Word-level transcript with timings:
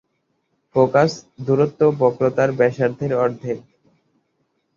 Focus 0.75 1.11
দূরত্ব 1.45 1.81
বক্রতার 1.99 2.49
ব্যাসার্ধের 2.59 3.11
অর্ধেক। 3.15 3.59